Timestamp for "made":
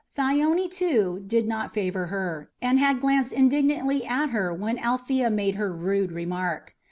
5.29-5.53